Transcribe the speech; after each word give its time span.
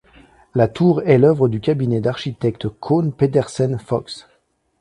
La 0.55 0.67
tour 0.67 1.03
est 1.03 1.19
l'œuvre 1.19 1.47
du 1.47 1.59
cabinet 1.61 1.99
d'architectes 2.01 2.67
Kohn 2.67 3.11
Pedersen 3.11 3.77
Fox. 3.77 4.27